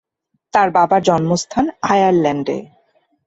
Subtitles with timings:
[0.53, 2.57] তার বাবার জন্মস্থান আয়ারল্যান্ডে।